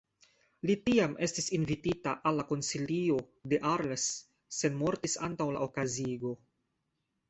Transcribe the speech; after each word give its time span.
Li 0.69 0.75
tiam 0.87 1.13
estis 1.27 1.49
invitita 1.57 2.15
al 2.31 2.41
la 2.41 2.47
Konsilio 2.53 3.21
de 3.55 3.63
Arles 3.77 4.09
sed 4.61 4.83
mortis 4.85 5.23
antaŭ 5.33 5.53
la 5.57 5.67
okazigo. 5.71 6.39